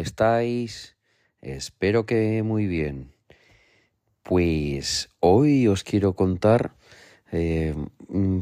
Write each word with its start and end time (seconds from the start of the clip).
estáis? 0.00 0.96
Espero 1.40 2.06
que 2.06 2.42
muy 2.42 2.66
bien. 2.66 3.12
Pues 4.22 5.10
hoy 5.20 5.68
os 5.68 5.84
quiero 5.84 6.14
contar, 6.14 6.72
eh, 7.32 7.74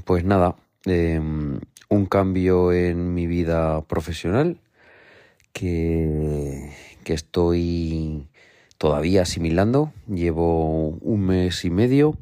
pues 0.05 0.25
nada, 0.25 0.57
eh, 0.85 1.21
un 1.21 2.07
cambio 2.07 2.73
en 2.73 3.15
mi 3.15 3.27
vida 3.27 3.83
profesional 3.83 4.61
que, 5.53 6.73
que 7.05 7.15
estoy 7.15 8.29
todavía 8.79 9.23
asimilando. 9.23 9.93
Llevo 10.09 10.89
un 10.89 11.27
mes 11.27 11.65
y 11.65 11.71
medio 11.71 12.19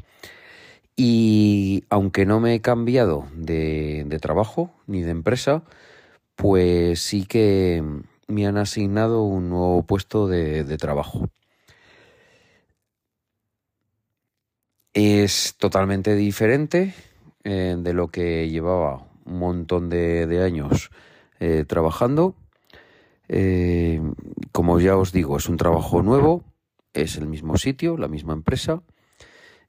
y 0.97 1.85
aunque 1.91 2.27
no 2.27 2.41
me 2.41 2.55
he 2.55 2.61
cambiado 2.61 3.27
de 3.35 4.19
trabajo 4.21 4.71
ni 4.87 5.03
de 5.03 5.11
empresa, 5.11 5.63
pues 6.37 7.01
sí 7.01 7.25
que 7.25 7.83
me 8.29 8.47
han 8.47 8.57
asignado 8.57 9.23
un 9.23 9.51
nuevo 9.51 9.83
puesto 9.83 10.27
de, 10.27 10.65
de 10.65 10.77
trabajo. 10.77 11.29
Es 14.93 15.57
totalmente 15.59 16.15
diferente 16.15 16.95
eh, 17.43 17.77
de 17.79 17.93
lo 17.93 18.09
que 18.09 18.49
llevaba 18.49 19.07
un 19.25 19.39
montón 19.39 19.89
de, 19.89 20.27
de 20.27 20.43
años 20.43 20.91
eh, 21.41 21.65
trabajando. 21.67 22.37
Eh, 23.29 24.01
como 24.53 24.79
ya 24.81 24.97
os 24.97 25.13
digo, 25.13 25.37
es 25.37 25.49
un 25.49 25.57
trabajo 25.57 26.03
nuevo, 26.03 26.45
es 26.93 27.17
el 27.17 27.27
mismo 27.27 27.57
sitio, 27.57 27.97
la 27.97 28.09
misma 28.09 28.35
empresa, 28.35 28.83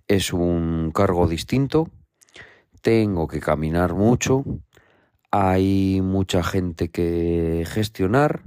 es 0.07 0.33
un 0.33 0.91
cargo 0.93 1.27
distinto, 1.27 1.89
tengo 2.81 3.27
que 3.27 3.39
caminar 3.39 3.95
mucho, 3.95 4.43
hay 5.37 5.99
mucha 6.01 6.43
gente 6.43 6.87
que 6.87 7.65
gestionar, 7.67 8.43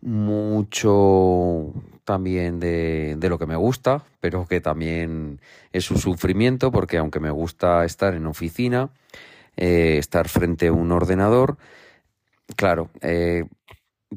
mucho 0.00 1.72
también 2.04 2.60
de, 2.60 3.16
de, 3.18 3.28
lo 3.28 3.36
que 3.36 3.46
me 3.46 3.56
gusta, 3.56 4.04
pero 4.20 4.46
que 4.46 4.60
también 4.60 5.40
es 5.72 5.90
un 5.90 5.98
sufrimiento 5.98 6.70
porque 6.70 6.98
aunque 6.98 7.18
me 7.18 7.32
gusta 7.32 7.84
estar 7.84 8.14
en 8.14 8.28
oficina, 8.28 8.90
eh, 9.56 9.96
estar 9.98 10.28
frente 10.28 10.68
a 10.68 10.72
un 10.72 10.92
ordenador, 10.92 11.58
claro, 12.54 12.90
eh, 13.00 13.46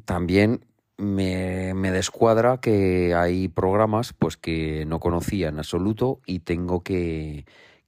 también 0.06 0.64
me, 0.98 1.74
me, 1.74 1.90
descuadra 1.92 2.60
que 2.60 3.16
hay 3.16 3.48
programas 3.48 4.14
pues 4.14 4.38
que 4.38 4.86
no 4.86 5.00
conocía 5.00 5.50
en 5.50 5.58
absoluto 5.58 6.20
y 6.28 6.40
tengo 6.42 6.84
que, 6.84 7.46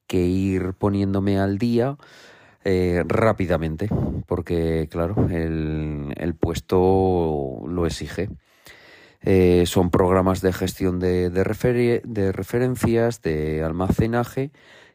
que 0.08 0.26
ir 0.26 0.74
poniéndome 0.74 1.38
al 1.38 1.60
día 1.60 1.96
eh, 2.66 3.04
rápidamente, 3.06 3.90
porque 4.26 4.88
claro, 4.90 5.28
el, 5.30 6.36
puesto 6.40 7.62
lo 7.68 7.86
exige. 7.86 8.30
Eh, 9.22 9.64
son 9.66 9.90
programas 9.90 10.42
de 10.42 10.54
gestión 10.54 11.00
de, 11.00 11.30
de, 11.30 11.44
refer 11.44 12.04
de, 12.04 12.32
referencias, 12.32 13.22
de 13.22 13.64
almacenaje, 13.64 14.52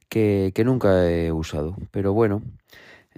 que, 0.09 0.53
nunca 0.65 1.11
he 1.11 1.33
usado. 1.33 1.77
Pero 1.91 2.13
bueno, 2.13 2.43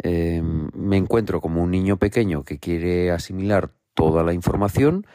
eh, 0.03 0.43
me 0.43 0.97
encuentro 0.97 1.41
como 1.41 1.63
un 1.63 1.71
niño 1.71 1.97
pequeño 1.97 2.45
que 2.45 2.59
quiere 2.59 3.11
asimilar 3.11 3.71
toda 3.95 4.23
la 4.25 4.33
información. 4.33 5.07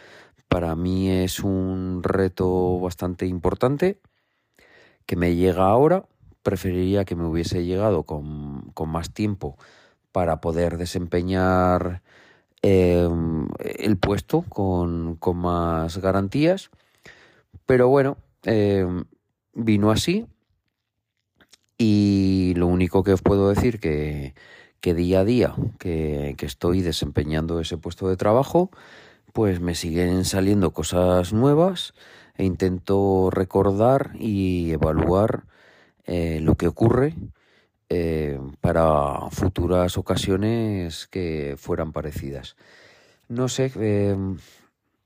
Para 0.48 0.76
mí 0.76 1.10
es 1.10 1.40
un 1.42 2.02
reto 2.04 2.80
bastante 2.80 3.26
importante 3.26 4.00
que 5.06 5.16
me 5.16 5.36
llega 5.36 5.66
ahora 5.66 6.06
preferiría 6.46 7.06
que 7.06 7.16
me 7.16 7.26
hubiese 7.26 7.66
llegado 7.66 8.04
con, 8.04 8.70
con 8.76 8.88
más 8.90 9.12
tiempo 9.12 9.58
para 10.12 10.42
poder 10.42 10.78
desempeñar 10.78 12.04
eh, 12.62 13.10
el 13.80 13.98
puesto 13.98 14.44
con, 14.44 15.16
con, 15.16 15.38
más 15.38 15.98
garantías. 15.98 16.70
Pero 17.66 17.90
bueno, 17.90 18.18
eh, 18.44 18.86
vino 19.54 19.90
así 19.90 20.28
y 21.80 22.54
lo 22.56 22.68
único 22.68 23.04
que 23.04 23.14
os 23.14 23.24
puedo 23.24 23.50
decir 23.50 23.80
que, 23.80 24.36
que 24.82 24.94
día 24.94 25.22
a 25.22 25.26
día 25.26 25.56
que, 25.80 26.36
que 26.38 26.46
estoy 26.46 26.84
desempeñando 26.84 27.60
ese 27.60 27.80
puesto 27.80 28.08
de 28.08 28.18
trabajo, 28.18 28.70
pues 29.34 29.62
me 29.62 29.74
siguen 29.74 30.26
saliendo 30.26 30.74
cosas 30.74 31.34
nuevas 31.34 31.96
e 32.36 32.46
intento 32.46 33.32
recordar 33.32 34.12
y 34.20 34.72
evaluar 34.72 35.46
eh, 36.06 36.40
lo 36.42 36.56
que 36.56 36.68
ocurre 36.68 37.14
eh, 37.90 38.40
para 38.62 39.30
futuras 39.30 39.96
ocasiones 39.98 41.06
que 41.08 41.56
fueran 41.58 41.92
parecidas. 41.92 42.56
No 43.30 43.48
sé, 43.48 43.72
eh, 43.80 44.18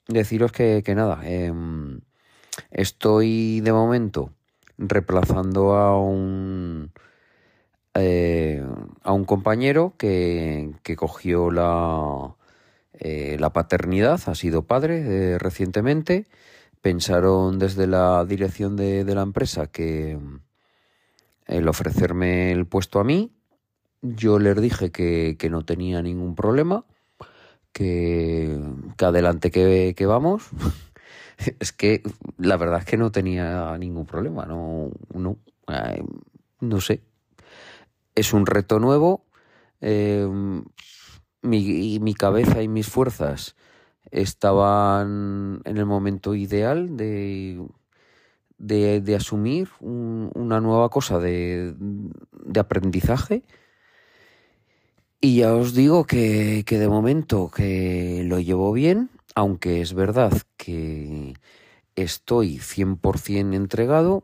deciros 0.07 0.53
que, 0.53 0.81
que 0.83 0.95
nada, 0.95 1.19
em, 1.29 1.99
estoy 2.71 3.59
de 3.61 3.73
momento 3.73 4.31
reemplazando 4.77 5.75
a 5.75 5.99
un 6.01 6.91
eh, 7.95 8.63
a 9.03 9.13
un 9.13 9.25
compañero 9.25 9.95
que, 9.97 10.71
que 10.83 10.95
cogió 10.95 11.51
la, 11.51 12.35
la 12.93 13.53
paternidad, 13.53 14.21
ha 14.27 14.35
sido 14.35 14.63
padre 14.67 15.37
recientemente. 15.37 16.27
Pensaron 16.81 17.59
desde 17.59 17.87
la 17.87 18.25
dirección 18.25 18.77
de, 18.77 19.03
de 19.03 19.15
la 19.15 19.23
empresa 19.23 19.67
que, 19.67 20.17
el 21.49 21.67
ofrecerme 21.67 22.51
el 22.51 22.65
puesto 22.65 22.99
a 22.99 23.03
mí. 23.03 23.31
Yo 24.01 24.39
les 24.39 24.59
dije 24.61 24.91
que, 24.91 25.35
que 25.37 25.49
no 25.49 25.65
tenía 25.65 26.01
ningún 26.01 26.35
problema, 26.35 26.85
que, 27.73 28.57
que 28.97 29.05
adelante 29.05 29.51
que, 29.51 29.93
que 29.97 30.05
vamos. 30.05 30.49
es 31.59 31.73
que 31.73 32.03
la 32.37 32.55
verdad 32.55 32.79
es 32.79 32.85
que 32.85 32.97
no 32.97 33.11
tenía 33.11 33.77
ningún 33.77 34.05
problema, 34.05 34.45
no, 34.45 34.91
no, 35.13 35.37
no 36.61 36.81
sé. 36.81 37.01
Es 38.15 38.33
un 38.33 38.45
reto 38.45 38.79
nuevo. 38.79 39.25
Eh, 39.81 40.27
mi, 41.41 41.99
mi 41.99 42.13
cabeza 42.13 42.61
y 42.61 42.67
mis 42.67 42.87
fuerzas 42.87 43.55
estaban 44.11 45.61
en 45.65 45.77
el 45.77 45.85
momento 45.85 46.35
ideal 46.35 46.97
de 46.97 47.65
de, 48.59 49.01
de 49.01 49.15
asumir 49.15 49.69
un, 49.79 50.31
una 50.35 50.59
nueva 50.59 50.89
cosa 50.89 51.17
de, 51.17 51.73
de, 51.77 52.59
aprendizaje. 52.59 53.43
Y 55.21 55.37
ya 55.37 55.55
os 55.55 55.73
digo 55.73 56.05
que, 56.05 56.63
que, 56.65 56.77
de 56.77 56.87
momento 56.87 57.49
que 57.49 58.21
lo 58.25 58.39
llevo 58.39 58.71
bien, 58.71 59.09
aunque 59.35 59.81
es 59.81 59.93
verdad 59.93 60.33
que 60.57 61.33
estoy 61.95 62.57
100% 62.57 63.55
entregado, 63.55 64.23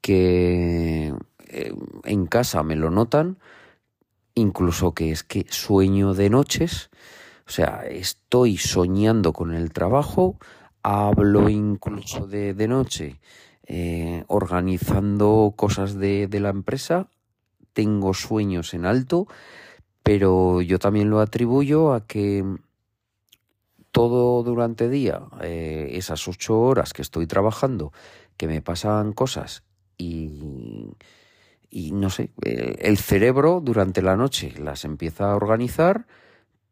que 0.00 1.14
eh, 1.48 1.74
en 2.04 2.26
casa 2.26 2.62
me 2.62 2.76
lo 2.76 2.90
notan, 2.90 3.38
incluso 4.34 4.92
que 4.92 5.10
es 5.12 5.22
que 5.24 5.46
sueño 5.48 6.14
de 6.14 6.30
noches, 6.30 6.90
o 7.46 7.50
sea, 7.50 7.84
estoy 7.88 8.56
soñando 8.56 9.32
con 9.32 9.54
el 9.54 9.72
trabajo, 9.72 10.36
hablo 10.82 11.48
incluso 11.48 12.26
de, 12.26 12.54
de 12.54 12.68
noche 12.68 13.20
eh, 13.66 14.24
organizando 14.26 15.54
cosas 15.56 15.94
de, 15.94 16.28
la 16.40 16.48
empresa, 16.48 17.08
tengo 17.72 18.12
sueños 18.12 18.74
en 18.74 18.86
alto, 18.86 19.28
pero 20.02 20.60
yo 20.62 20.78
también 20.78 21.10
lo 21.10 21.20
atribuyo 21.20 21.92
a 21.92 22.06
que 22.06 22.44
todo 23.92 24.42
durante 24.42 24.88
día, 24.88 25.22
eh, 25.42 25.90
esas 25.92 26.26
ocho 26.26 26.60
horas 26.60 26.92
que 26.92 27.02
estoy 27.02 27.26
trabajando, 27.26 27.92
que 28.36 28.48
me 28.48 28.62
pasan 28.62 29.12
cosas 29.12 29.62
y, 29.96 30.90
no 31.92 32.10
sé, 32.10 32.30
el 32.42 32.98
cerebro 32.98 33.60
durante 33.62 34.02
la 34.02 34.16
noche 34.16 34.54
las 34.58 34.84
empieza 34.84 35.30
a 35.30 35.36
organizar, 35.36 36.06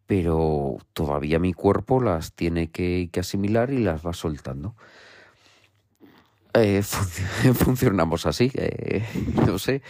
pero 0.06 0.78
todavía 0.92 1.38
mi 1.38 1.52
cuerpo 1.52 2.02
las 2.02 2.32
tiene 2.32 2.70
que 2.70 3.10
asimilar 3.16 3.70
y 3.70 3.78
las 3.78 4.04
va 4.04 4.12
soltando. 4.12 4.74
Eh, 6.54 6.82
fun 6.82 7.54
funcionamos 7.54 8.26
así, 8.26 8.50
eh, 8.54 9.04
no 9.46 9.58
sé, 9.58 9.82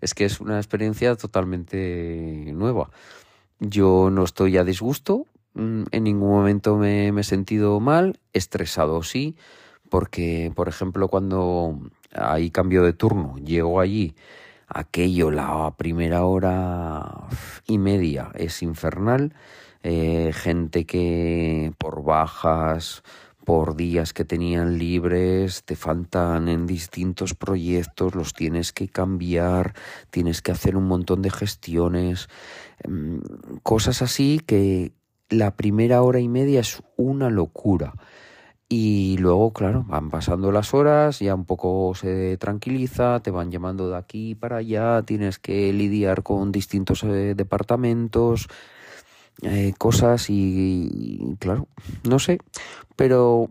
es 0.00 0.14
que 0.14 0.24
es 0.24 0.40
una 0.40 0.56
experiencia 0.58 1.14
totalmente 1.16 2.50
nueva. 2.54 2.90
Yo 3.60 4.10
no 4.10 4.24
estoy 4.24 4.56
a 4.56 4.64
disgusto, 4.64 5.26
mm, 5.54 5.84
en 5.90 6.04
ningún 6.04 6.30
momento 6.30 6.76
me, 6.76 7.08
he 7.08 7.24
sentido 7.24 7.80
mal, 7.80 8.18
estresado 8.32 9.02
sí, 9.02 9.36
porque, 9.90 10.52
por 10.54 10.68
ejemplo, 10.68 11.08
cuando 11.08 11.78
hay 12.12 12.50
cambio 12.50 12.82
de 12.82 12.92
turno, 12.92 13.36
llego 13.38 13.80
allí, 13.80 14.14
aquello, 14.68 15.30
la 15.30 15.74
primera 15.76 16.24
hora 16.24 17.28
y 17.66 17.78
media 17.78 18.30
es 18.34 18.62
infernal, 18.62 19.34
eh, 19.82 20.32
gente 20.34 20.84
que 20.84 21.72
por 21.78 22.02
bajas, 22.02 23.02
por 23.48 23.76
días 23.76 24.12
que 24.12 24.26
tenían 24.26 24.76
libres, 24.76 25.64
te 25.64 25.74
faltan 25.74 26.50
en 26.50 26.66
distintos 26.66 27.32
proyectos, 27.32 28.14
los 28.14 28.34
tienes 28.34 28.74
que 28.74 28.88
cambiar, 28.88 29.72
tienes 30.10 30.42
que 30.42 30.52
hacer 30.52 30.76
un 30.76 30.84
montón 30.84 31.22
de 31.22 31.30
gestiones, 31.30 32.28
cosas 33.62 34.02
así 34.02 34.38
que 34.44 34.92
la 35.30 35.56
primera 35.56 36.02
hora 36.02 36.20
y 36.20 36.28
media 36.28 36.60
es 36.60 36.82
una 36.98 37.30
locura. 37.30 37.94
Y 38.68 39.16
luego, 39.16 39.54
claro, 39.54 39.82
van 39.88 40.10
pasando 40.10 40.52
las 40.52 40.74
horas, 40.74 41.20
ya 41.20 41.34
un 41.34 41.46
poco 41.46 41.94
se 41.94 42.36
tranquiliza, 42.36 43.20
te 43.20 43.30
van 43.30 43.50
llamando 43.50 43.88
de 43.88 43.96
aquí 43.96 44.34
para 44.34 44.58
allá, 44.58 45.00
tienes 45.06 45.38
que 45.38 45.72
lidiar 45.72 46.22
con 46.22 46.52
distintos 46.52 47.02
eh, 47.02 47.32
departamentos, 47.34 48.46
eh, 49.42 49.72
cosas 49.78 50.26
y, 50.30 51.36
claro, 51.38 51.68
no 52.08 52.18
sé, 52.18 52.38
pero 52.96 53.50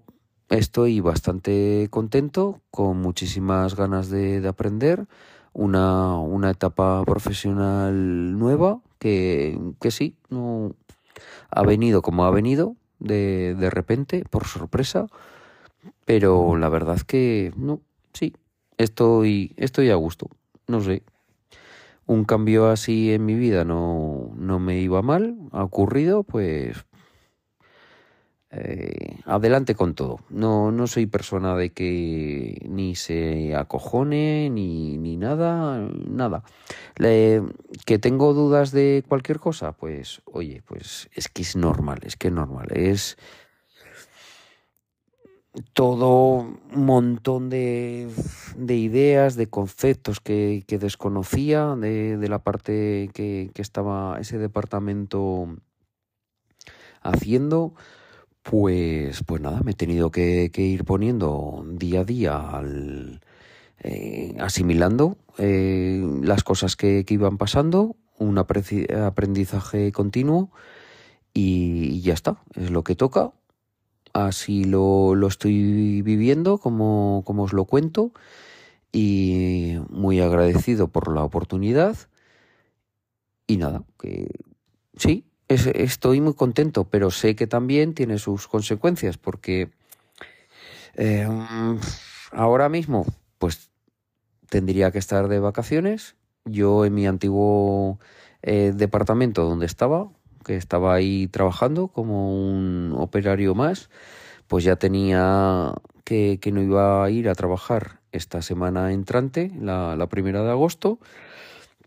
estoy 0.49 0.99
bastante 0.99 1.87
contento, 1.89 2.61
con 2.71 3.01
muchísimas 3.01 3.75
ganas 3.75 4.09
de, 4.09 4.41
de 4.41 4.47
aprender, 4.47 5.07
una, 5.53 6.17
una 6.17 6.51
etapa 6.51 7.03
profesional 7.03 8.37
nueva 8.37 8.79
que, 8.99 9.59
que 9.81 9.91
sí, 9.91 10.15
no 10.29 10.75
ha 11.49 11.63
venido 11.63 12.01
como 12.01 12.25
ha 12.25 12.31
venido, 12.31 12.75
de, 12.99 13.55
de 13.55 13.69
repente, 13.69 14.23
por 14.29 14.45
sorpresa, 14.45 15.07
pero 16.05 16.57
la 16.57 16.69
verdad 16.69 16.99
que 17.01 17.53
no, 17.55 17.81
sí, 18.13 18.35
estoy, 18.77 19.53
estoy 19.57 19.89
a 19.89 19.95
gusto, 19.95 20.29
no 20.67 20.81
sé. 20.81 21.03
Un 22.07 22.23
cambio 22.23 22.69
así 22.69 23.13
en 23.13 23.25
mi 23.25 23.35
vida 23.35 23.63
no, 23.65 24.31
no 24.35 24.59
me 24.59 24.79
iba 24.79 25.01
mal, 25.01 25.37
ha 25.51 25.63
ocurrido, 25.63 26.23
pues 26.23 26.85
eh, 28.49 29.19
adelante 29.25 29.75
con 29.75 29.93
todo. 29.93 30.19
No, 30.29 30.71
no 30.71 30.87
soy 30.87 31.05
persona 31.05 31.55
de 31.55 31.71
que 31.71 32.65
ni 32.69 32.95
se 32.95 33.55
acojone 33.55 34.49
ni, 34.49 34.97
ni 34.97 35.17
nada, 35.17 35.79
nada. 36.07 36.43
que 36.95 37.99
tengo 37.99 38.33
dudas 38.33 38.71
de 38.71 39.03
cualquier 39.07 39.39
cosa, 39.39 39.73
pues 39.73 40.21
oye, 40.25 40.63
pues 40.65 41.09
es 41.13 41.27
que 41.27 41.41
es 41.41 41.55
normal, 41.55 41.99
es 42.03 42.15
que 42.15 42.29
es 42.29 42.33
normal. 42.33 42.67
Es 42.71 43.17
todo 45.73 46.47
un 46.73 46.85
montón 46.85 47.49
de, 47.49 48.09
de 48.55 48.75
ideas, 48.75 49.35
de 49.35 49.47
conceptos 49.47 50.19
que, 50.19 50.63
que 50.67 50.77
desconocía 50.77 51.75
de, 51.75 52.17
de, 52.17 52.29
la 52.29 52.39
parte 52.39 53.09
que, 53.13 53.51
que 53.53 53.61
estaba 53.61 54.17
ese 54.19 54.37
departamento 54.37 55.57
haciendo 57.01 57.73
pues, 58.49 59.23
pues 59.25 59.41
nada, 59.41 59.59
me 59.63 59.71
he 59.71 59.73
tenido 59.73 60.09
que, 60.09 60.49
ir 60.55 60.85
poniendo 60.85 61.65
día 61.67 62.01
a 62.01 62.03
día 62.05 62.61
eh, 63.79 64.35
asimilando 64.39 65.17
eh, 65.37 66.01
las 66.21 66.43
cosas 66.43 66.77
que, 66.77 67.05
iban 67.09 67.37
pasando, 67.37 67.97
un 68.17 68.37
aprendizaje 68.37 69.91
continuo 69.91 70.49
y, 71.33 72.01
ya 72.01 72.13
está, 72.13 72.37
es 72.55 72.71
lo 72.71 72.83
que 72.83 72.95
toca. 72.95 73.31
Así 74.17 74.63
lo, 74.63 75.13
lo 75.13 75.27
estoy 75.27 76.01
viviendo, 76.01 76.57
como, 76.57 77.21
como 77.23 77.43
os 77.43 77.53
lo 77.53 77.65
cuento, 77.65 78.11
y 78.91 79.77
muy 79.89 80.21
agradecido 80.21 80.87
por 80.87 81.13
la 81.13 81.23
oportunidad. 81.23 81.95
Y 83.45 83.57
nada, 83.57 83.83
que 83.99 84.27
sí, 84.97 85.23
estoy 85.47 86.19
muy 86.19 86.33
contento, 86.33 86.85
pero 86.85 87.11
sé 87.11 87.35
que 87.35 87.45
también 87.45 87.93
tiene 87.93 88.17
sus 88.17 88.47
consecuencias, 88.47 89.19
porque 89.19 89.69
eh, 90.95 91.27
ahora 92.31 92.69
mismo, 92.69 93.05
pues 93.37 93.69
tendría 94.49 94.89
que 94.89 94.97
estar 94.97 95.27
de 95.27 95.39
vacaciones. 95.39 96.15
Yo 96.43 96.85
en 96.85 96.95
mi 96.95 97.05
antiguo 97.05 97.99
eh, 98.41 98.73
departamento 98.75 99.43
donde 99.43 99.67
estaba, 99.67 100.09
que 100.47 100.55
estaba 100.55 100.95
ahí 100.95 101.27
trabajando 101.27 101.89
como 101.89 102.31
un 102.31 102.93
operario 102.97 103.53
más, 103.53 103.89
pues 104.47 104.63
ya 104.63 104.77
tenía 104.77 105.73
que, 106.05 106.39
no 106.53 106.61
iba 106.61 107.03
a 107.03 107.09
ir 107.09 107.27
a 107.27 107.35
trabajar 107.35 107.99
esta 108.13 108.41
semana 108.41 108.93
entrante, 108.93 109.51
la, 109.59 110.07
primera 110.09 110.41
de 110.43 110.51
agosto, 110.51 110.99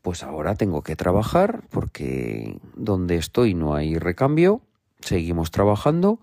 pues 0.03 0.23
ahora 0.23 0.55
tengo 0.55 0.83
que 0.83 0.95
trabajar 0.95 1.63
porque 1.71 2.61
donde 2.77 3.17
estoy 3.17 3.55
no 3.55 3.75
hay 3.75 3.99
recambio, 3.99 4.61
seguimos 5.01 5.51
trabajando 5.51 6.21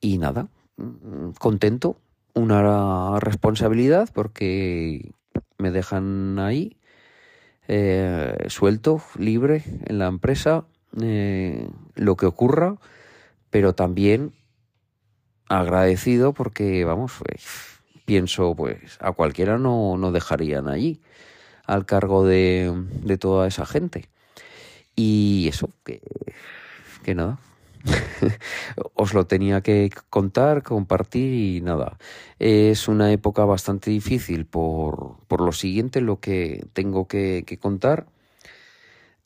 y 0.00 0.18
nada, 0.18 0.46
contento, 1.40 1.98
una 2.34 3.18
responsabilidad 3.18 4.08
porque 4.14 5.12
me 5.58 5.72
dejan 5.72 6.38
ahí 6.38 6.76
eh, 7.66 8.46
suelto, 8.48 9.02
libre 9.18 9.64
en 9.86 9.98
la 9.98 10.06
empresa, 10.06 10.66
eh, 11.00 11.68
lo 11.94 12.16
que 12.16 12.26
ocurra, 12.26 12.76
pero 13.50 13.74
también 13.74 14.32
agradecido 15.48 16.32
porque, 16.32 16.84
vamos, 16.84 17.12
pues, 17.18 17.44
pienso, 18.04 18.54
pues 18.54 18.98
a 19.00 19.12
cualquiera 19.12 19.58
no, 19.58 19.96
no 19.96 20.12
dejarían 20.12 20.68
allí 20.68 21.00
al 21.66 21.86
cargo 21.86 22.26
de, 22.26 22.72
de 23.02 23.18
toda 23.18 23.46
esa 23.46 23.66
gente. 23.66 24.08
Y 24.96 25.48
eso, 25.48 25.70
que, 25.84 26.00
que 27.02 27.14
nada. 27.14 27.38
Os 28.94 29.12
lo 29.12 29.26
tenía 29.26 29.60
que 29.60 29.90
contar, 30.08 30.62
compartir 30.62 31.56
y 31.56 31.60
nada. 31.60 31.98
Es 32.38 32.88
una 32.88 33.12
época 33.12 33.44
bastante 33.44 33.90
difícil 33.90 34.46
por, 34.46 35.16
por 35.28 35.40
lo 35.40 35.52
siguiente, 35.52 36.00
lo 36.00 36.20
que 36.20 36.66
tengo 36.72 37.06
que, 37.08 37.44
que 37.46 37.58
contar. 37.58 38.06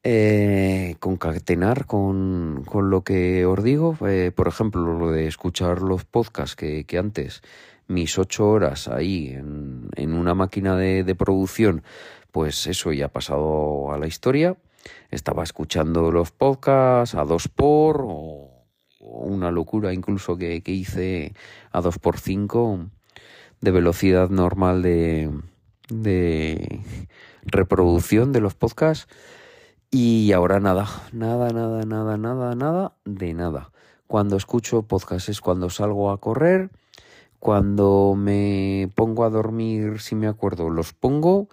Eh, 0.04 0.94
concatenar 1.00 1.86
con, 1.86 2.62
con, 2.64 2.88
lo 2.88 3.02
que 3.02 3.44
os 3.44 3.62
digo, 3.62 3.98
eh, 4.06 4.30
por 4.34 4.46
ejemplo, 4.46 4.96
lo 4.96 5.10
de 5.10 5.26
escuchar 5.26 5.82
los 5.82 6.04
podcasts 6.04 6.54
que, 6.54 6.84
que 6.84 6.98
antes, 6.98 7.42
mis 7.88 8.16
ocho 8.18 8.48
horas 8.48 8.86
ahí 8.86 9.30
en, 9.30 9.88
en 9.96 10.12
una 10.14 10.34
máquina 10.34 10.76
de, 10.76 11.02
de 11.02 11.14
producción 11.14 11.82
pues 12.32 12.66
eso 12.66 12.92
ya 12.92 13.06
ha 13.06 13.08
pasado 13.08 13.92
a 13.92 13.99
la 13.99 14.06
historia. 14.06 14.56
Estaba 15.11 15.42
escuchando 15.42 16.11
los 16.11 16.30
podcasts 16.30 17.14
a 17.14 17.25
dos 17.25 17.49
por 17.49 18.04
o, 18.06 18.64
una 19.00 19.50
locura 19.50 19.92
incluso 19.92 20.37
que, 20.37 20.62
hice 20.66 21.32
a 21.73 21.80
dos 21.80 21.99
por 21.99 22.18
cinco 22.18 22.90
de 23.61 23.70
velocidad 23.70 24.28
normal 24.28 24.82
de, 24.82 25.30
de 25.88 26.80
reproducción 27.42 28.32
de 28.32 28.40
los 28.40 28.54
podcasts. 28.54 29.08
Y 29.90 30.33
ahora 30.33 30.61
nada, 30.61 30.87
nada, 31.12 31.50
nada, 31.50 31.85
nada, 31.85 32.16
nada, 32.16 32.54
nada, 32.54 32.92
de 33.04 33.35
nada. 33.35 33.73
Cuando 34.07 34.37
escucho 34.37 34.83
podcast 34.83 35.28
es 35.28 35.40
cuando 35.40 35.71
salgo 35.71 36.11
a 36.11 36.18
correr, 36.18 36.71
cuando 37.38 38.14
me 38.16 38.90
pongo 38.95 39.25
a 39.25 39.30
dormir, 39.30 40.00
si 40.00 40.14
me 40.14 40.26
acuerdo, 40.26 40.71
los 40.71 40.92
pongo 40.92 41.49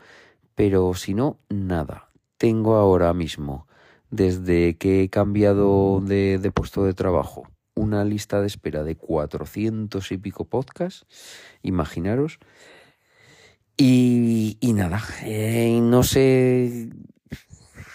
pero 0.55 0.93
si 0.93 1.13
no, 1.13 1.37
nada. 1.49 2.09
Tengo 2.37 2.75
ahora 2.75 3.13
mismo, 3.13 3.67
desde 4.09 4.77
que 4.77 5.03
he 5.03 5.09
cambiado 5.09 6.01
de, 6.01 6.39
de 6.39 6.51
puesto 6.51 6.85
de 6.85 6.93
trabajo, 6.93 7.47
una 7.75 8.03
lista 8.03 8.41
de 8.41 8.47
espera 8.47 8.83
de 8.83 8.95
400 8.95 10.11
y 10.11 10.17
pico 10.17 10.45
podcasts, 10.45 11.05
imaginaros. 11.61 12.39
Y, 13.77 14.57
y 14.61 14.73
nada, 14.73 15.01
eh, 15.23 15.79
no 15.81 16.03
sé, 16.03 16.89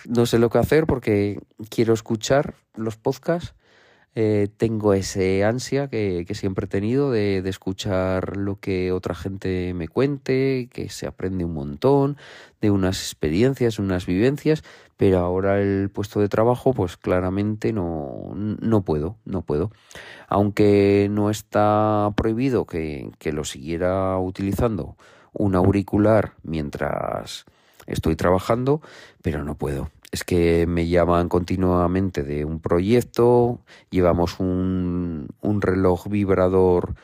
no 0.07 0.27
sé 0.27 0.39
lo 0.39 0.51
que 0.51 0.59
hacer 0.59 0.87
porque 0.87 1.41
quiero 1.69 1.95
escuchar 1.95 2.55
los 2.75 2.97
podcasts 2.97 3.55
eh, 4.17 4.49
tengo 4.57 4.93
ese 4.93 5.45
ansia 5.45 5.87
que, 5.89 6.27
siempre 6.35 6.65
he 6.67 6.69
tenido 6.69 7.13
de, 7.13 7.39
escuchar 7.49 8.37
lo 8.37 8.59
que 8.59 8.91
otra 8.91 9.15
gente 9.15 9.73
me 9.73 9.87
cuente, 9.87 10.69
que 10.73 10.89
se 10.89 11.07
aprende 11.07 11.45
un 11.45 11.55
montón, 11.55 12.17
de 12.61 12.73
unas 12.73 13.01
experiencias, 13.01 13.79
unas 13.79 14.07
vivencias, 14.07 14.65
pero 14.97 15.19
ahora 15.19 15.61
el 15.61 15.91
puesto 15.91 16.19
de 16.21 16.29
trabajo, 16.29 16.75
pues 16.75 16.97
claramente 16.97 17.73
no, 17.73 18.33
no 18.35 18.83
puedo, 18.83 19.17
no 19.25 19.43
puedo. 19.43 19.71
Aunque 20.29 21.09
no 21.11 21.31
está 21.31 22.13
prohibido 22.17 22.67
que, 22.67 23.11
que 23.19 23.33
lo 23.33 23.45
siguiera 23.45 24.19
utilizando 24.19 24.97
un 25.33 25.55
auricular 25.55 26.33
mientras 26.43 27.47
estoy 27.91 28.17
trabajando, 28.17 28.81
pero 29.23 29.45
no 29.45 29.55
puedo 29.57 29.91
es 30.11 30.25
que 30.25 30.67
me 30.67 30.89
llaman 30.89 31.29
continuamente 31.29 32.23
de 32.23 32.45
un 32.45 32.61
proyecto, 32.61 33.61
llevamos 33.91 34.41
un, 34.41 35.29
un 35.41 35.63
reloj 35.63 36.09
vibrador 36.09 36.95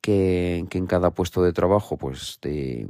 que, 0.00 0.66
que, 0.68 0.78
en 0.78 0.86
cada 0.86 1.10
puesto 1.10 1.42
de 1.42 1.52
trabajo 1.52 1.96
pues 1.96 2.38
te, 2.40 2.88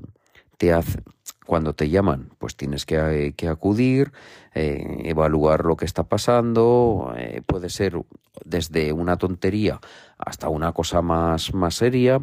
te 0.57 0.73
hace, 0.73 1.03
cuando 1.47 1.73
te 1.73 1.89
llaman 1.89 2.31
pues 2.39 2.57
tienes 2.57 2.85
que, 2.85 3.35
que 3.37 3.49
acudir, 3.49 4.13
eh, 4.55 5.03
evaluar 5.05 5.65
lo 5.65 5.77
que 5.77 5.85
está 5.85 6.03
pasando, 6.03 7.13
eh, 7.17 7.43
puede 7.47 7.71
ser 7.71 8.01
desde 8.45 8.93
una 8.93 9.19
tontería 9.19 9.81
hasta 10.19 10.49
una 10.49 10.73
cosa 10.73 11.01
más, 11.03 11.55
más 11.55 11.77
seria. 11.77 12.23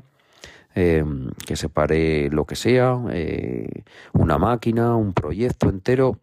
Eh, 0.79 1.03
que 1.47 1.55
separe 1.55 2.29
lo 2.29 2.45
que 2.45 2.55
sea, 2.55 3.01
una 4.13 4.37
máquina, 4.37 4.95
un 4.95 5.13
proyecto 5.13 5.69
entero, 5.69 6.19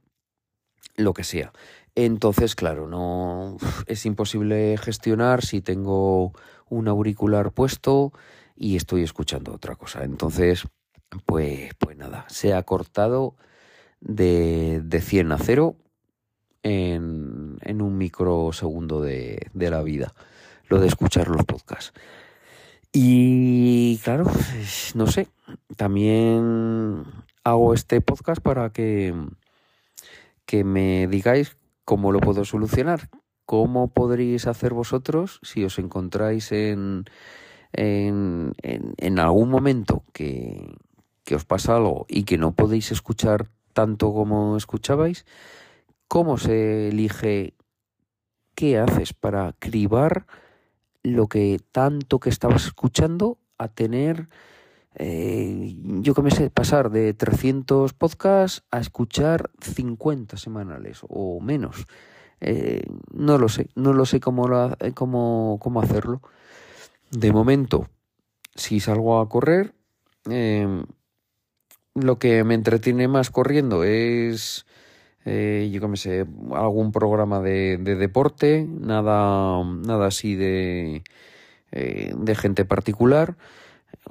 lo 0.95 1.13
que 1.13 1.25
sea. 1.25 1.53
Entonces, 1.97 2.55
claro, 2.55 2.87
no 2.87 3.57
es 3.87 4.07
imposible 4.07 4.77
gestionar 4.79 5.45
si 5.45 5.61
tengo 5.61 6.33
un 6.69 6.87
auricular 6.87 7.51
puesto 7.51 8.13
y 8.55 8.77
estoy 8.77 9.03
escuchando 9.03 9.53
otra 9.53 9.75
cosa. 9.75 10.05
Entonces, 10.05 10.69
pues, 11.27 11.73
pues 11.79 11.97
nada, 11.97 12.25
se 12.29 12.55
ha 12.55 12.63
cortado 12.63 13.35
de, 14.01 14.83
de 14.85 15.01
100 15.01 15.33
a 15.33 15.39
0 15.39 15.77
en, 16.63 17.59
en 17.63 17.83
un 17.83 17.99
microsegundo 17.99 19.01
de, 19.01 19.49
de 19.53 19.71
la 19.71 19.83
vida, 19.83 20.15
lo 20.69 20.79
de 20.79 20.87
escuchar 20.87 21.27
los 21.27 21.45
podcasts. 21.45 21.93
Y 22.97 23.99
claro, 24.05 24.27
no 24.95 25.09
sé, 25.09 25.27
también 25.77 27.03
hago 27.43 27.75
este 27.75 28.01
podcast 28.01 28.41
para 28.41 28.71
que, 28.71 29.13
que 30.47 30.63
me 30.63 31.09
digáis 31.09 31.57
cómo 31.85 32.13
lo 32.13 32.21
puedo 32.21 32.45
solucionar, 32.45 33.11
cómo 33.47 33.89
podréis 33.89 34.47
hacer 34.47 34.75
vosotros 34.75 35.41
si 35.43 35.65
os 35.65 35.81
encontráis 35.81 36.53
en, 36.53 37.07
en, 37.73 38.53
en, 38.63 39.19
algún 39.19 39.51
momento 39.51 40.05
que, 40.13 40.77
que 41.25 41.35
os 41.35 41.45
pasa 41.45 41.75
algo 41.75 42.07
y 42.09 42.23
que 42.23 42.39
no 42.39 42.53
podéis 42.53 42.93
escuchar 42.93 43.51
tanto 43.73 44.15
como 44.15 44.57
escuchabais, 44.57 45.27
cómo 46.07 46.39
se 46.39 46.91
elige 46.91 47.55
qué 48.55 48.79
haces 48.79 49.15
para 49.15 49.53
cribar 49.59 50.27
lo 51.05 51.29
que 51.29 51.61
tanto 51.71 52.19
que 52.19 52.31
estabas 52.31 52.65
escuchando 52.65 53.39
a 53.59 53.69
tener, 53.69 54.29
eh, 54.97 55.77
yo 56.01 56.15
que 56.15 56.23
me 56.23 56.33
sé, 56.33 56.51
pasar 56.51 56.91
de 56.91 57.15
300 57.15 57.93
podcasts 57.93 58.65
a 58.73 58.81
escuchar 58.81 59.51
50 59.61 60.37
semanales 60.37 61.01
o 61.09 61.41
menos. 61.41 61.87
Eh, 62.41 62.83
no 63.13 63.39
lo 63.39 63.49
sé, 63.49 63.69
no 63.77 63.93
lo 63.93 64.07
sé 64.07 64.19
cómo, 64.19 64.49
cómo, 64.95 65.59
cómo 65.61 65.81
hacerlo. 65.81 66.21
De 67.11 67.33
momento, 67.33 67.89
si 68.57 68.81
salgo 68.81 69.21
a 69.21 69.29
correr, 69.29 69.75
lo 71.95 72.19
que 72.19 72.43
me 72.45 72.55
entretiene 72.55 73.09
más 73.09 73.31
corriendo 73.31 73.85
es, 73.85 74.67
eh, 75.25 75.71
yo 75.73 75.97
sé, 75.97 76.27
algún 76.53 76.93
programa 76.93 77.41
de, 77.41 77.79
deporte, 77.79 78.67
nada, 78.69 79.65
nada 79.65 80.07
así 80.07 80.35
de, 80.35 81.03
eh, 81.73 82.15
de 82.17 82.35
gente 82.35 82.65
particular. 82.65 83.37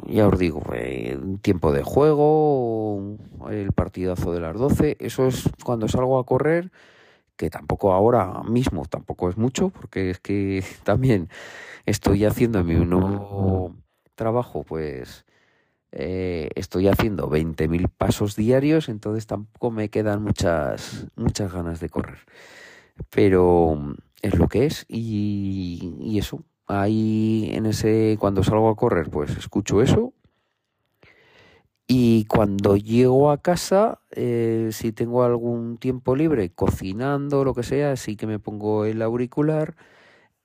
Ya 0.08 0.28
os 0.28 0.40
digo, 0.40 0.64
eh, 0.74 1.20
tiempo 1.42 1.72
de 1.72 1.84
juego, 1.84 3.18
el 3.52 3.72
partidazo 3.74 4.34
de 4.34 4.40
las 4.40 4.58
12, 4.58 4.98
eso 5.00 5.28
es 5.28 5.50
cuando 5.64 5.88
salgo 5.88 6.20
a 6.20 6.26
correr, 6.26 6.72
que 7.36 7.50
tampoco 7.50 7.94
ahora 7.94 8.42
mismo, 8.44 8.86
tampoco 8.86 9.30
es 9.30 9.38
mucho, 9.38 9.70
porque 9.70 10.10
es 10.10 10.20
que 10.20 10.64
también 10.84 11.30
estoy 11.86 12.26
haciendo 12.26 12.64
mi 12.64 12.76
nuevo 12.76 13.76
trabajo, 14.16 14.64
pues 14.64 15.26
eh, 15.96 16.50
estoy 16.56 16.88
haciendo 16.88 17.30
20.000 17.30 17.88
pasos 17.88 18.36
diarios, 18.36 18.90
entonces 18.90 19.28
tampoco 19.28 19.70
me 19.70 19.90
quedan 19.90 20.24
muchas, 20.24 21.06
muchas 21.16 21.54
ganas 21.54 21.80
de 21.80 21.90
correr. 21.90 22.18
Pero 23.12 23.76
mm, 23.80 23.94
es 24.24 24.36
lo 24.38 24.48
que 24.48 24.66
es 24.66 24.86
y, 24.90 26.18
eso. 26.18 26.44
Ahí 26.68 27.50
en 27.54 27.68
ese, 27.68 28.18
cuando 28.20 28.44
salgo 28.44 28.70
a 28.70 28.76
correr, 28.76 29.10
pues 29.12 29.38
escucho 29.38 29.82
eso. 29.84 30.14
Y 31.88 32.26
cuando 32.26 32.76
llego 32.76 33.30
a 33.30 33.42
casa, 33.42 34.00
eh, 34.12 34.70
si 34.72 34.94
tengo 34.94 35.24
algún 35.24 35.78
tiempo 35.78 36.16
libre, 36.16 36.50
cocinando, 36.52 37.44
lo 37.44 37.54
que 37.54 37.64
sea, 37.64 37.96
sí 37.98 38.16
que 38.16 38.26
me 38.26 38.40
pongo 38.40 38.86
el 38.86 39.02
auricular 39.02 39.76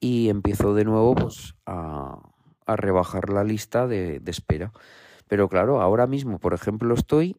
y 0.00 0.28
empiezo 0.28 0.74
de 0.74 0.84
nuevo 0.84 1.14
pues, 1.14 1.54
a, 1.64 2.18
a 2.66 2.76
rebajar 2.76 3.30
la 3.30 3.44
lista 3.44 3.86
de 3.86 4.20
espera. 4.26 4.72
Pero 5.28 5.48
claro, 5.48 5.80
ahora 5.80 6.06
mismo, 6.06 6.38
por 6.38 6.54
ejemplo, 6.54 6.94
estoy 6.94 7.36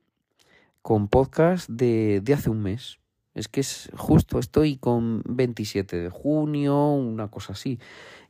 con 0.81 1.07
podcast 1.07 1.69
de, 1.69 2.21
de 2.23 2.33
hace 2.33 2.49
un 2.49 2.61
mes. 2.61 2.99
Es 3.35 3.47
que 3.47 3.61
es 3.61 3.89
justo, 3.95 4.39
estoy 4.39 4.77
con 4.77 5.21
27 5.25 5.97
de 5.97 6.09
junio, 6.09 6.91
una 6.91 7.29
cosa 7.29 7.53
así. 7.53 7.79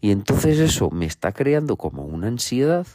Y 0.01 0.11
entonces 0.11 0.59
eso 0.59 0.89
me 0.91 1.05
está 1.05 1.31
creando 1.31 1.77
como 1.77 2.03
una 2.05 2.27
ansiedad 2.27 2.87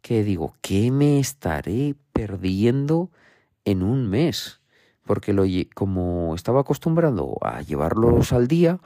que 0.00 0.22
digo, 0.22 0.54
¿qué 0.60 0.90
me 0.90 1.18
estaré 1.18 1.94
perdiendo 2.12 3.10
en 3.64 3.82
un 3.82 4.08
mes? 4.08 4.60
Porque 5.04 5.32
lo, 5.32 5.44
como 5.74 6.34
estaba 6.34 6.60
acostumbrado 6.60 7.36
a 7.42 7.62
llevarlos 7.62 8.32
al 8.32 8.46
día, 8.48 8.78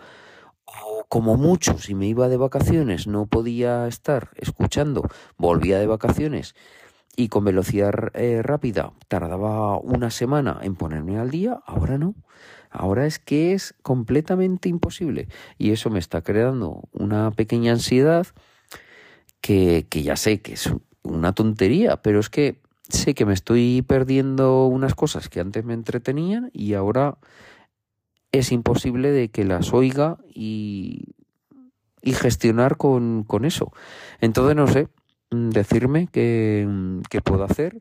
como 1.13 1.37
mucho, 1.37 1.77
si 1.77 1.95
me 1.95 2.07
iba 2.07 2.31
de 2.31 2.39
vacaciones 2.39 3.07
no 3.07 3.27
podía 3.27 3.87
estar 3.87 4.31
escuchando, 4.37 5.07
volvía 5.37 5.79
de 5.79 5.87
vacaciones 5.87 6.55
y 7.17 7.29
con 7.29 7.45
velocidad 7.45 7.93
eh, 8.15 8.41
rápida 8.41 8.95
tardaba 9.09 9.77
una 9.77 10.11
semana 10.11 10.59
en 10.63 10.75
ponerme 10.75 11.19
al 11.19 11.31
día, 11.31 11.61
ahora 11.67 11.99
no. 11.99 12.15
Ahora 12.71 13.05
es 13.05 13.19
que 13.19 13.53
es 13.53 13.75
completamente 13.83 14.71
imposible 14.71 15.29
y 15.59 15.73
eso 15.73 15.91
me 15.91 15.99
está 15.99 16.23
creando 16.23 16.89
una 16.93 17.31
pequeña 17.31 17.73
ansiedad 17.73 18.27
que, 19.43 19.87
que 19.91 20.03
ya 20.03 20.17
sé 20.17 20.41
que 20.41 20.55
es 20.55 20.73
una 21.03 21.35
tontería, 21.35 21.99
pero 21.99 22.21
es 22.21 22.31
que 22.31 22.63
sé 22.89 23.13
que 23.13 23.27
me 23.27 23.35
estoy 23.35 23.83
perdiendo 23.83 24.67
unas 24.67 24.95
cosas 24.95 25.29
que 25.29 25.41
antes 25.41 25.63
me 25.63 25.75
entretenían 25.75 26.49
y 26.55 26.73
ahora 26.73 27.19
es 28.33 28.51
imposible 28.51 29.11
de 29.11 29.29
que 29.29 29.45
las 29.45 29.73
oiga 29.73 30.19
y, 30.35 31.15
y 32.03 32.15
gestionar 32.15 32.77
con, 32.77 33.25
con 33.25 33.45
eso. 33.45 33.73
Entonces, 34.21 34.57
no 34.57 34.67
sé, 34.67 34.89
decirme 35.31 36.09
qué, 36.11 36.67
qué 37.11 37.21
puedo 37.21 37.45
hacer, 37.45 37.81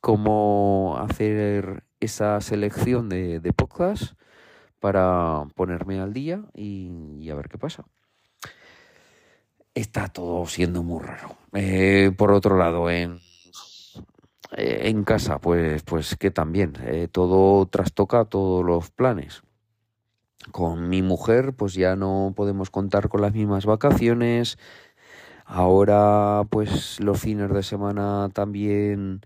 cómo 0.00 0.96
hacer 1.00 1.84
esa 2.00 2.40
selección 2.40 3.08
de, 3.08 3.40
de 3.40 3.52
podcasts 3.52 4.14
para 4.78 5.44
ponerme 5.54 6.00
al 6.00 6.12
día 6.12 6.44
y, 6.54 7.28
a 7.30 7.34
ver 7.34 7.48
qué 7.48 7.58
pasa. 7.58 7.84
Está 9.74 10.08
todo 10.08 10.46
siendo 10.46 10.82
muy 10.82 11.02
raro. 11.02 11.36
Eh, 11.52 12.12
por 12.16 12.32
otro 12.32 12.56
lado, 12.56 12.90
en, 12.90 13.18
en 14.52 15.04
casa, 15.04 15.40
pues, 15.40 15.82
pues 15.82 16.16
que 16.16 16.30
también 16.30 16.74
eh, 16.84 17.08
todo 17.10 17.66
trastoca 17.66 18.24
todos 18.24 18.64
los 18.64 18.90
planes. 18.90 19.42
Con 20.52 20.88
mi 20.88 21.02
mujer, 21.02 21.52
pues 21.52 21.74
ya 21.74 21.96
no 21.96 22.32
podemos 22.36 22.70
contar 22.70 23.08
con 23.08 23.20
las 23.22 23.34
mismas 23.34 23.66
vacaciones. 23.66 24.58
Ahora, 25.44 26.44
pues 26.50 27.00
los 27.00 27.20
fines 27.20 27.50
de 27.52 27.62
semana 27.62 28.28
también 28.32 29.22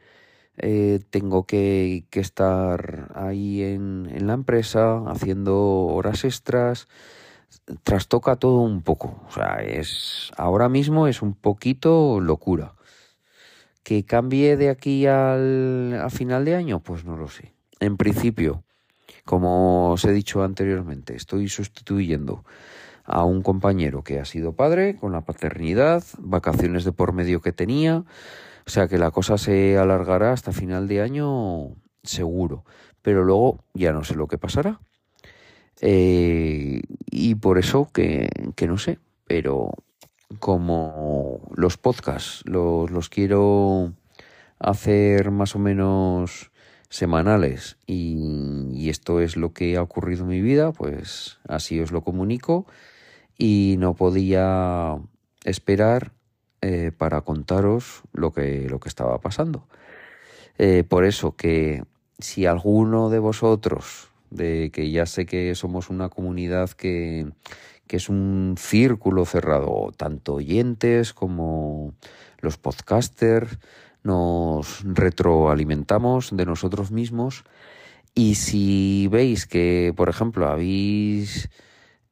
eh, 0.57 1.01
tengo 1.11 1.45
que, 1.45 2.05
estar 2.13 3.11
ahí 3.15 3.63
en, 3.63 4.09
en 4.13 4.27
la 4.27 4.35
empresa 4.35 5.03
haciendo 5.09 5.59
horas 5.87 6.25
extras. 6.25 6.89
Trastoca 7.85 8.37
todo 8.37 8.61
un 8.61 8.83
poco. 8.83 9.21
O 9.29 9.33
sea, 9.33 9.63
es 9.63 10.33
ahora 10.37 10.69
mismo 10.69 11.07
es 11.09 11.23
un 11.23 11.35
poquito 11.35 12.21
locura. 12.21 12.75
¿Que 13.83 14.05
cambie 14.05 14.57
de 14.57 14.71
aquí 14.71 15.07
al, 15.07 16.01
a 16.01 16.09
final 16.09 16.45
de 16.45 16.55
año? 16.55 16.81
Pues 16.81 17.05
no 17.05 17.17
lo 17.17 17.29
sé. 17.29 17.53
En 17.81 17.97
principio, 17.97 18.63
como 19.25 19.91
os 19.91 20.05
he 20.05 20.13
dicho 20.13 20.43
anteriormente, 20.43 21.15
estoy 21.15 21.49
sustituyendo 21.49 22.45
a 23.05 23.25
un 23.25 23.43
compañero 23.43 24.03
que 24.03 24.21
ha 24.21 24.25
sido 24.25 24.55
padre 24.55 24.97
con 24.97 25.13
la 25.13 25.23
paternidad, 25.23 26.05
vacaciones 26.19 26.85
de 26.85 26.93
por 26.93 27.13
medio 27.13 27.41
que 27.41 27.53
tenía, 27.53 28.05
o 28.67 28.71
sea 28.71 28.89
que 28.89 28.99
la 28.99 29.11
cosa 29.11 29.39
se 29.39 29.77
alargará 29.77 30.33
hasta 30.33 30.53
final 30.53 30.87
de 30.87 31.03
año 31.03 31.75
seguro, 32.03 32.65
pero 33.03 33.25
luego 33.25 33.65
ya 33.75 33.93
no 33.93 34.05
sé 34.05 34.15
lo 34.15 34.29
que 34.29 34.39
pasará. 34.39 34.81
Eh, 35.81 36.83
y 37.11 37.35
por 37.35 37.59
eso 37.59 37.89
que, 37.93 38.29
que, 38.55 38.69
no 38.69 38.79
sé, 38.79 39.01
pero 39.27 39.73
como 40.39 41.51
los 41.55 41.77
podcasts 41.77 42.43
los, 42.47 42.91
los 42.91 43.09
quiero 43.09 43.93
hacer 44.61 45.33
más 45.33 45.57
o 45.57 45.59
menos 45.59 46.52
semanales 46.93 47.79
y, 47.87 48.91
esto 48.91 49.21
es 49.21 49.37
lo 49.37 49.55
que 49.55 49.79
ha 49.79 49.83
ocurrido 49.83 50.25
en 50.25 50.29
mi 50.29 50.43
vida, 50.43 50.73
pues 50.73 51.39
así 51.49 51.81
os 51.81 51.93
lo 51.93 52.03
comunico 52.03 52.67
y 53.39 53.77
no 53.79 53.95
podía 53.95 54.99
esperar 55.45 56.13
eh, 56.61 56.93
para 56.97 57.23
contaros 57.23 58.03
lo 58.13 58.35
que, 58.35 58.69
lo 58.69 58.79
que 58.79 58.91
estaba 58.91 59.19
pasando. 59.19 59.67
Eh, 60.59 60.85
por 60.87 61.07
eso 61.07 61.35
que 61.35 61.85
si 62.19 62.45
alguno 62.45 63.09
de 63.09 63.21
vosotros, 63.21 64.11
de 64.29 64.71
que 64.71 64.91
ya 64.91 65.07
sé 65.07 65.25
que 65.25 65.55
somos 65.55 65.89
una 65.89 66.11
comunidad 66.11 66.71
que, 66.71 67.27
que 67.87 67.97
es 67.97 68.11
un 68.11 68.57
círculo 68.59 69.25
cerrado, 69.25 69.93
tanto 69.97 70.35
oyentes 70.35 71.15
como 71.15 71.95
los 72.41 72.59
podcasters, 72.59 73.59
nos 74.03 74.83
retroalimentamos 74.85 76.31
de 76.37 76.47
nosotros 76.47 76.91
mismos 76.91 77.45
Y 78.15 78.35
si 78.35 79.09
veis 79.09 79.47
que, 79.47 79.95
por 79.97 80.09
ejemplo, 80.09 80.49
habéis 80.49 81.49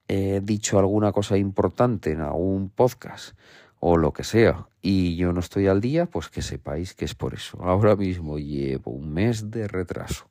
eh, 0.09 0.41
dicho 0.43 0.79
alguna 0.79 1.13
cosa 1.13 1.37
importante 1.37 2.13
en 2.13 2.21
algún 2.21 2.71
podcast 2.71 3.37
o 3.81 3.97
lo 3.97 4.13
que 4.13 4.25
sea 4.25 4.67
y 4.83 5.17
yo 5.17 5.33
no 5.33 5.41
estoy 5.41 5.67
al 5.67 5.81
día, 5.81 6.07
pues 6.07 6.29
que 6.29 6.43
sepáis 6.43 6.95
que 6.95 7.05
es 7.05 7.15
por 7.15 7.35
eso. 7.35 7.59
Ahora 7.63 7.97
mismo 7.97 8.39
llevo 8.39 8.93
un 8.93 9.13
mes 9.13 9.51
de 9.51 9.69
retraso 9.69 10.31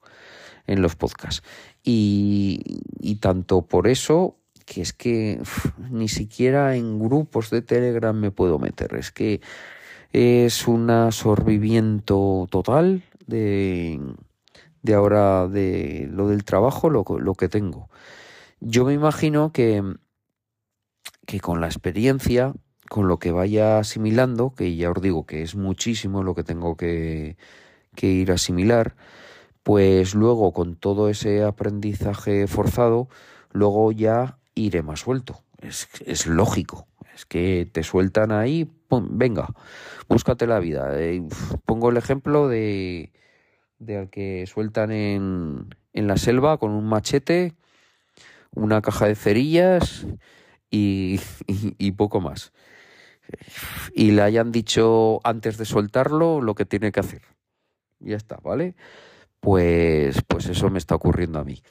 en 0.68 0.82
los 0.82 0.96
podcasts. 0.96 1.44
Y, 1.84 2.82
y 3.00 3.16
tanto 3.16 3.64
por 3.64 3.88
eso 3.88 4.38
que 4.66 4.82
es 4.82 4.94
que 4.94 5.42
ni 5.90 6.08
siquiera 6.08 6.76
en 6.76 7.00
grupos 7.00 7.50
de 7.50 7.62
Telegram 7.62 8.16
me 8.16 8.32
puedo 8.32 8.60
meter. 8.60 8.96
Es 8.96 9.12
que 9.12 9.42
es 10.12 10.68
un 10.68 10.90
absorbimiento 10.90 12.48
total 12.50 13.04
de, 13.28 14.02
de 14.82 14.94
ahora 14.94 15.48
de 15.48 16.08
lo 16.12 16.28
del 16.28 16.44
trabajo, 16.44 16.90
lo, 16.90 17.04
lo 17.20 17.36
que 17.36 17.50
tengo. 17.50 17.90
Yo 18.60 18.86
me 18.86 18.94
imagino 18.94 19.52
que, 19.52 19.84
que 21.26 21.40
con 21.40 21.62
la 21.62 21.68
experiencia, 21.68 22.54
con 22.90 23.08
lo 23.08 23.20
que 23.20 23.32
vaya 23.32 23.80
asimilando, 23.80 24.52
que 24.52 24.76
ya 24.76 24.92
os 24.92 25.02
digo 25.02 25.26
que 25.26 25.44
es 25.44 25.56
muchísimo 25.56 26.24
lo 26.24 26.34
que 26.36 26.44
tengo 26.44 26.76
que, 26.76 27.38
que 27.96 28.08
ir 28.08 28.32
a 28.32 28.36
asimilar, 28.36 28.96
pues 29.64 30.16
luego 30.16 30.52
con 30.54 30.76
todo 30.76 31.10
ese 31.10 31.44
aprendizaje 31.44 32.48
forzado, 32.48 33.10
luego 33.52 33.92
ya 33.92 34.40
iré 34.56 34.82
más 34.82 35.02
suelto. 35.02 35.44
Es, 35.62 35.88
es 36.06 36.26
lógico. 36.26 36.88
Es 37.14 37.26
que 37.26 37.70
te 37.72 37.84
sueltan 37.84 38.32
ahí, 38.32 38.72
venga, 38.90 39.48
búscate 40.08 40.48
la 40.48 40.60
vida. 40.60 41.00
Eh, 41.00 41.22
pongo 41.66 41.90
el 41.90 41.98
ejemplo 41.98 42.48
de, 42.48 43.12
de 43.80 43.98
al 43.98 44.10
que 44.10 44.46
sueltan 44.48 44.92
en, 44.92 45.70
en 45.94 46.08
la 46.08 46.18
selva 46.18 46.58
con 46.58 46.72
un 46.72 46.86
machete, 46.86 47.56
una 48.54 48.82
caja 48.82 49.08
de 49.08 49.16
cerillas 49.16 50.06
y, 50.72 51.92
poco 51.92 52.22
más. 52.22 52.52
Y 53.94 54.12
le 54.12 54.22
hayan 54.22 54.52
dicho 54.52 55.20
antes 55.24 55.58
de 55.58 55.66
soltarlo 55.66 56.42
lo 56.42 56.56
que 56.56 56.66
tiene 56.66 56.92
que 56.92 57.00
hacer. 57.00 57.22
Ya 58.00 58.16
está, 58.16 58.38
¿vale? 58.38 58.76
Pues, 59.40 60.22
pues 60.28 60.48
eso 60.48 60.70
me 60.70 60.80
está 60.80 60.96
ocurriendo 60.96 61.40
a 61.40 61.44
mí. 61.44 61.62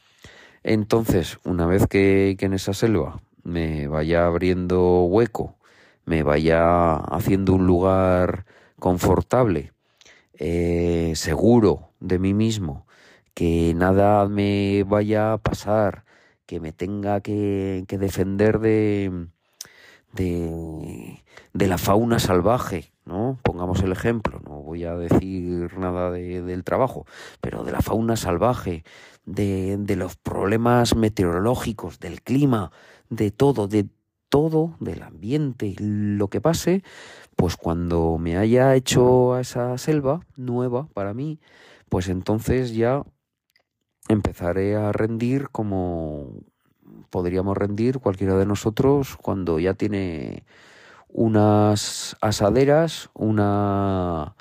Entonces, 0.63 1.39
una 1.45 1.67
vez 1.67 1.87
que, 1.87 2.37
en 2.39 2.53
esa 2.53 2.75
selva 2.75 3.21
me 3.43 3.89
vaya 3.89 4.27
abriendo 4.27 5.03
hueco, 5.05 5.58
me 6.09 6.23
vaya 6.23 6.95
haciendo 6.95 7.53
un 7.53 7.67
lugar 7.67 8.47
confortable, 8.79 9.73
eh, 10.33 11.13
seguro 11.17 11.91
de 12.01 12.19
mí 12.19 12.33
mismo, 12.33 12.87
que 13.35 13.75
nada 13.75 14.27
me 14.27 14.85
vaya 14.85 15.35
a 15.35 15.39
pasar, 15.39 16.05
que 16.47 16.61
me 16.61 16.73
tenga 16.73 17.21
que, 17.21 17.85
defender 17.87 18.59
de, 18.59 19.29
de, 20.15 21.67
la 21.67 21.77
fauna 21.77 22.19
salvaje, 22.19 22.91
¿no? 23.05 23.39
Pongamos 23.43 23.83
el 23.83 23.93
ejemplo, 23.93 24.41
no 24.47 24.63
voy 24.63 24.85
a 24.85 24.95
decir 24.95 25.77
nada 25.79 26.11
del 26.11 26.65
trabajo, 26.65 27.05
pero 27.43 27.65
de 27.65 27.73
la 27.73 27.83
fauna 27.83 28.17
salvaje, 28.17 28.83
de, 29.27 29.77
de 29.79 29.97
los 29.97 30.17
problemas 30.17 30.97
meteorológicos, 30.97 32.01
del 32.01 32.23
clima, 32.23 32.73
de 33.11 33.31
todo, 33.31 33.69
de 33.69 33.87
todo, 34.29 34.77
del 34.81 35.03
ambiente, 35.03 35.75
lo 35.79 36.29
que 36.29 36.41
pase, 36.41 36.83
pues 37.37 37.57
cuando 37.57 38.19
me 38.19 38.37
haya 38.37 38.75
hecho 38.75 39.35
a 39.35 39.41
esa 39.41 39.79
selva 39.79 40.21
nueva 40.37 40.89
para 40.95 41.15
mí, 41.15 41.41
pues 41.89 42.09
entonces 42.09 42.75
ya 42.75 43.05
empezaré 44.09 44.77
a 44.77 44.93
rendir 44.93 45.49
como 45.51 46.33
podríamos 47.11 47.57
rendir 47.57 47.99
cualquiera 48.01 48.37
de 48.37 48.47
nosotros 48.47 49.17
cuando 49.17 49.59
ya 49.59 49.75
tiene 49.75 50.45
unas 51.09 52.17
asaderas, 52.21 53.11
una, 53.15 54.35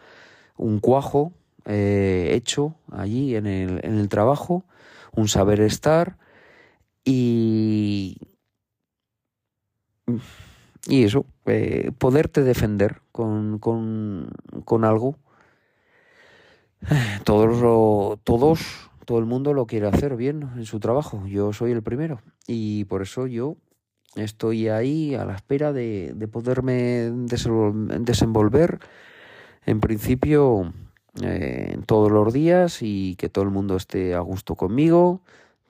un 0.58 0.80
cuajo 0.80 1.34
eh, 1.65 2.32
hecho 2.34 2.76
allí 2.91 3.36
en 3.36 3.45
el, 3.45 3.80
en 3.84 3.97
el 3.97 4.10
trabajo 4.10 4.65
un 5.13 5.28
saber 5.28 5.62
estar 5.62 6.17
y, 7.04 8.17
y 10.88 11.04
eso, 11.04 11.26
eh, 11.46 11.91
poderte 11.98 12.43
defender 12.43 13.02
con, 13.12 13.60
con, 13.60 14.30
con 14.65 14.86
algo. 14.86 15.17
Todos, 17.24 18.20
todos, 18.24 18.89
todo 19.06 19.20
el 19.20 19.26
mundo 19.26 19.54
lo 19.54 19.65
quiere 19.65 19.88
hacer 19.88 20.15
bien 20.15 20.50
en 20.56 20.65
su 20.65 20.80
trabajo. 20.80 21.26
Yo 21.28 21.52
soy 21.52 21.72
el 21.72 21.84
primero 21.84 22.22
y 22.46 22.86
por 22.86 23.02
eso 23.02 23.28
yo 23.28 23.58
estoy 24.15 24.70
ahí 24.70 25.15
a 25.15 25.26
la 25.26 25.36
espera 25.36 25.74
de, 25.74 26.13
de 26.15 26.28
poderme 26.28 27.12
desenvolver. 27.12 28.80
En 29.65 29.82
principio, 29.82 30.72
eh, 31.24 31.78
todos 31.86 32.12
los 32.12 32.32
días 32.32 32.82
y 32.82 33.15
que 33.15 33.28
todo 33.28 33.43
el 33.43 33.50
mundo 33.50 33.76
esté 33.76 34.13
a 34.13 34.20
gusto 34.20 34.56
conmigo, 34.56 35.22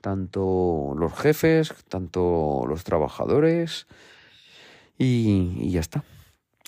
tanto 0.02 0.93
los 0.95 1.13
jefes, 1.13 1.73
tanto 1.89 2.65
los 2.67 2.84
trabajadores 2.84 3.88
y, 4.97 5.69
ya 5.71 5.79
está. 5.79 6.03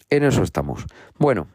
En 0.09 0.23
eso 0.23 0.43
estamos. 0.43 0.85
Bueno, 1.17 1.47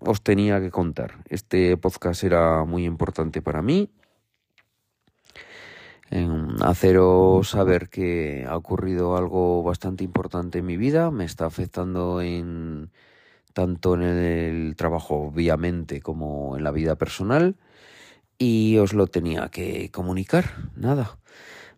os 0.00 0.22
tenía 0.22 0.60
que 0.60 0.70
contar. 0.70 1.18
Este 1.28 1.76
podcast 1.76 2.24
era 2.24 2.64
muy 2.64 2.84
importante 2.84 3.42
para 3.42 3.62
mí. 3.62 3.90
haceros 6.60 7.50
saber 7.50 7.88
que 7.88 8.46
ha 8.48 8.56
ocurrido 8.56 9.16
algo 9.16 9.62
bastante 9.62 10.04
importante 10.04 10.58
en 10.58 10.66
mi 10.66 10.76
vida, 10.76 11.10
me 11.10 11.24
está 11.24 11.46
afectando 11.46 12.20
en, 12.20 12.90
tanto 13.52 13.94
en 13.94 14.02
el 14.02 14.76
trabajo 14.76 15.16
obviamente 15.16 16.00
como 16.00 16.56
en 16.56 16.62
la 16.62 16.70
vida 16.70 16.96
personal 16.96 17.56
y 18.38 18.76
os 18.78 18.92
lo 18.92 19.06
tenía 19.06 19.48
que 19.48 19.90
comunicar, 19.90 20.70
nada. 20.76 21.18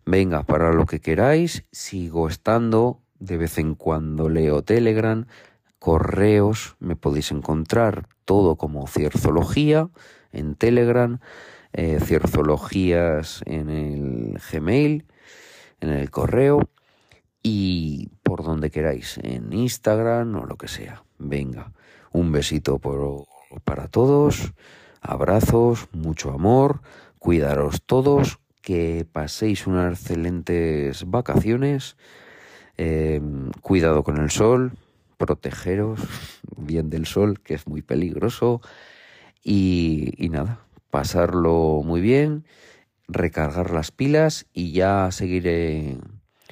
Venga, 0.05 0.43
para 0.43 0.73
lo 0.73 0.85
que 0.85 0.99
queráis, 0.99 1.65
sigo 1.71 2.27
estando, 2.27 3.01
de 3.19 3.37
vez 3.37 3.57
en 3.57 3.75
cuando 3.75 4.29
leo 4.29 4.63
Telegram, 4.63 5.25
correos, 5.79 6.75
me 6.79 6.95
podéis 6.95 7.31
encontrar 7.31 8.07
todo 8.25 8.55
como 8.55 8.87
cierzología 8.87 9.89
en 10.31 10.55
Telegram, 10.55 11.19
eh, 11.73 11.99
cierzologías 12.01 13.41
en 13.45 13.69
el 13.69 14.39
Gmail, 14.51 15.05
en 15.79 15.89
el 15.89 16.09
correo 16.11 16.69
y 17.41 18.09
por 18.23 18.43
donde 18.43 18.69
queráis, 18.69 19.17
en 19.23 19.53
Instagram 19.53 20.35
o 20.35 20.45
lo 20.45 20.57
que 20.57 20.67
sea. 20.67 21.03
Venga, 21.17 21.71
un 22.11 22.31
besito 22.31 22.79
por, 22.79 23.25
para 23.63 23.87
todos, 23.87 24.53
abrazos, 25.01 25.87
mucho 25.91 26.31
amor, 26.31 26.81
cuidaros 27.17 27.81
todos, 27.85 28.39
que 28.61 29.07
paséis 29.09 29.67
unas 29.67 30.01
excelentes 30.01 31.09
vacaciones, 31.09 31.95
em, 32.79 33.51
cuidado 33.61 34.03
con 34.03 34.17
el 34.17 34.31
sol, 34.31 34.71
protegeros 35.17 35.99
bien 36.57 36.89
del 36.89 37.05
sol, 37.05 37.39
que 37.41 37.53
es 37.55 37.67
muy 37.67 37.81
peligroso, 37.81 38.61
y, 39.43 40.13
y 40.17 40.29
nada, 40.29 40.59
pasarlo 40.89 41.81
muy 41.83 42.01
bien, 42.01 42.45
recargar 43.09 43.71
las 43.71 43.91
pilas 43.91 44.45
y 44.53 44.71
ya 44.71 45.11
seguiré 45.11 45.97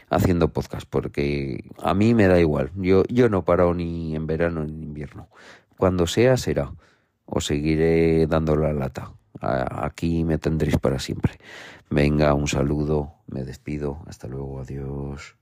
haciendo 0.09 0.49
podcast, 0.49 0.87
porque 0.89 1.63
a 1.81 1.93
mí 1.93 2.13
me 2.13 2.27
da 2.27 2.39
igual. 2.39 2.71
Yo, 2.75 3.03
yo 3.05 3.29
no 3.29 3.43
paro 3.43 3.73
ni 3.73 4.15
en 4.15 4.27
verano 4.27 4.63
ni 4.65 4.73
en 4.73 4.83
invierno. 4.83 5.29
Cuando 5.77 6.07
sea, 6.07 6.37
será. 6.37 6.73
Os 7.25 7.45
seguiré 7.45 8.25
dando 8.27 8.55
la 8.55 8.73
lata. 8.73 9.13
Aquí 9.39 10.23
me 10.23 10.37
tendréis 10.37 10.77
para 10.77 10.99
siempre. 10.99 11.33
Venga, 11.89 12.33
un 12.33 12.47
saludo, 12.47 13.13
me 13.27 13.43
despido. 13.43 14.01
Hasta 14.07 14.27
luego, 14.27 14.61
adiós. 14.61 15.35